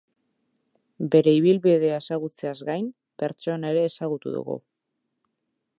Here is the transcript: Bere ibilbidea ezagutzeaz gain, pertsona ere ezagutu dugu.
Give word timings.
Bere 1.15 1.33
ibilbidea 1.39 1.99
ezagutzeaz 2.05 2.57
gain, 2.71 2.89
pertsona 3.25 3.73
ere 3.75 3.87
ezagutu 3.91 4.35
dugu. 4.39 4.59